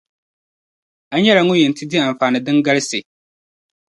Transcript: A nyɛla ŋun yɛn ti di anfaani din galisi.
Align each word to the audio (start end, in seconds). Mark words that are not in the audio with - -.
A 1.13 1.15
nyɛla 1.17 1.41
ŋun 1.45 1.59
yɛn 1.61 1.73
ti 1.77 1.83
di 1.91 1.97
anfaani 2.01 2.39
din 2.45 2.57
galisi. 2.65 2.99